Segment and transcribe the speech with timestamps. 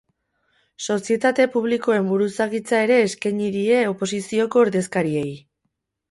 [0.93, 5.29] Sozietate publikoen buruzagitza ere eskaini die oposizioko ordezkariei.